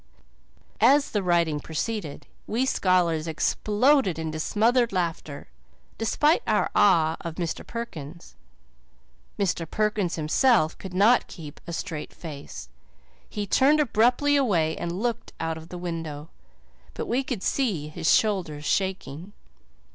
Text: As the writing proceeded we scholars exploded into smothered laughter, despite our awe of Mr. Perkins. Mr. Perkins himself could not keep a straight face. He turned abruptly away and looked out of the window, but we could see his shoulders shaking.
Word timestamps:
As 0.79 1.11
the 1.11 1.21
writing 1.21 1.59
proceeded 1.59 2.25
we 2.47 2.65
scholars 2.65 3.27
exploded 3.27 4.17
into 4.17 4.39
smothered 4.39 4.91
laughter, 4.91 5.47
despite 5.99 6.41
our 6.47 6.71
awe 6.73 7.17
of 7.21 7.35
Mr. 7.35 7.63
Perkins. 7.63 8.35
Mr. 9.37 9.69
Perkins 9.69 10.15
himself 10.15 10.75
could 10.79 10.95
not 10.95 11.27
keep 11.27 11.61
a 11.67 11.71
straight 11.71 12.13
face. 12.15 12.67
He 13.29 13.45
turned 13.45 13.79
abruptly 13.79 14.35
away 14.35 14.75
and 14.75 14.91
looked 15.03 15.33
out 15.39 15.55
of 15.55 15.69
the 15.69 15.77
window, 15.77 16.29
but 16.95 17.05
we 17.05 17.23
could 17.23 17.43
see 17.43 17.87
his 17.89 18.11
shoulders 18.11 18.65
shaking. 18.65 19.33